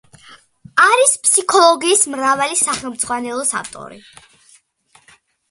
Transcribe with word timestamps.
არის 0.85 1.11
ფსიქოლოგიის 1.27 2.01
მრავალი 2.15 2.59
სახელმძღვანელოს 2.63 3.53
ავტორი. 3.61 4.03